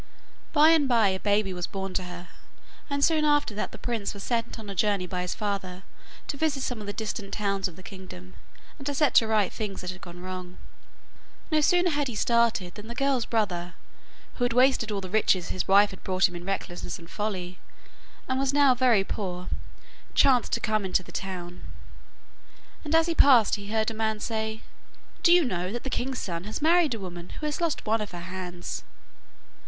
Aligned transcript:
By 0.51 0.69
and 0.69 0.87
bye 0.87 1.09
a 1.09 1.19
baby 1.19 1.53
was 1.53 1.67
born 1.67 1.93
to 1.93 2.05
her, 2.05 2.29
and 2.89 3.05
soon 3.05 3.23
after 3.23 3.53
that 3.53 3.71
the 3.71 3.77
prince 3.77 4.15
was 4.15 4.23
sent 4.23 4.57
on 4.57 4.67
a 4.67 4.73
journey 4.73 5.05
by 5.05 5.21
his 5.21 5.35
father 5.35 5.83
to 6.25 6.37
visit 6.37 6.63
some 6.63 6.81
of 6.81 6.87
the 6.87 6.91
distant 6.91 7.35
towns 7.35 7.67
of 7.67 7.75
the 7.75 7.83
kingdom, 7.83 8.33
and 8.79 8.87
to 8.87 8.95
set 8.95 9.21
right 9.21 9.53
things 9.53 9.81
that 9.81 9.91
had 9.91 10.01
gone 10.01 10.19
wrong. 10.19 10.57
No 11.51 11.61
sooner 11.61 11.91
had 11.91 12.07
he 12.07 12.15
started 12.15 12.73
than 12.73 12.87
the 12.87 12.95
girl's 12.95 13.27
brother, 13.27 13.75
who 14.37 14.43
had 14.43 14.53
wasted 14.53 14.89
all 14.91 15.01
the 15.01 15.07
riches 15.11 15.49
his 15.49 15.67
wife 15.67 15.91
had 15.91 16.03
brought 16.03 16.27
him 16.27 16.35
in 16.35 16.45
recklessness 16.45 16.97
and 16.97 17.07
folly, 17.07 17.59
and 18.27 18.39
was 18.39 18.51
now 18.53 18.73
very 18.73 19.03
poor, 19.03 19.49
chanced 20.15 20.51
to 20.53 20.59
come 20.59 20.83
into 20.83 21.03
the 21.03 21.11
town, 21.11 21.61
and 22.83 22.95
as 22.95 23.05
he 23.05 23.13
passed 23.13 23.53
he 23.53 23.67
heard 23.67 23.91
a 23.91 23.93
man 23.93 24.19
say, 24.19 24.63
'Do 25.21 25.31
you 25.31 25.45
know 25.45 25.71
that 25.71 25.83
the 25.83 25.91
king's 25.91 26.17
son 26.17 26.45
has 26.45 26.59
married 26.59 26.95
a 26.95 26.99
woman 26.99 27.29
who 27.39 27.45
has 27.45 27.61
lost 27.61 27.85
one 27.85 28.01
of 28.01 28.09
her 28.13 28.21
hands? 28.21 28.83